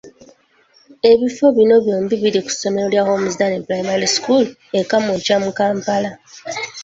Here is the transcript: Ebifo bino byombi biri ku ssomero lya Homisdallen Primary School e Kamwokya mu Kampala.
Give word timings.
Ebifo 1.11 1.45
bino 1.57 1.75
byombi 1.83 2.15
biri 2.23 2.39
ku 2.45 2.51
ssomero 2.55 2.87
lya 2.93 3.03
Homisdallen 3.09 3.65
Primary 3.67 4.07
School 4.17 4.45
e 4.79 4.81
Kamwokya 4.89 5.35
mu 5.45 5.51
Kampala. 5.59 6.09